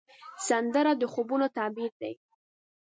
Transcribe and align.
سندره 0.47 0.91
د 1.01 1.03
خوبونو 1.13 1.45
تعبیر 1.57 1.91
دی 2.01 2.13